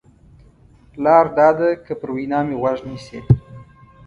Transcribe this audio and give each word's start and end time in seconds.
لار 1.03 1.25
دا 1.37 1.49
ده 1.57 1.69
که 1.85 1.93
پر 1.99 2.09
وینا 2.15 2.39
مې 2.47 2.55
غوږ 2.61 2.79
نیسې. 2.89 3.19